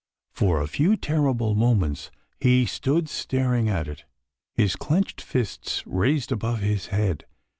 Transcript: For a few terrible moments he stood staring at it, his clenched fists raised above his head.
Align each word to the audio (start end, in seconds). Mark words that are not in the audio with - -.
For 0.31 0.59
a 0.59 0.67
few 0.67 0.97
terrible 0.97 1.53
moments 1.53 2.09
he 2.39 2.65
stood 2.65 3.07
staring 3.07 3.69
at 3.69 3.87
it, 3.87 4.05
his 4.55 4.75
clenched 4.75 5.21
fists 5.21 5.85
raised 5.85 6.31
above 6.31 6.61
his 6.61 6.87
head. 6.87 7.27